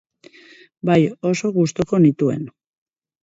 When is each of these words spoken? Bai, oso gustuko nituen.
Bai, 0.89 0.97
oso 1.33 1.51
gustuko 1.59 1.99
nituen. 2.07 2.47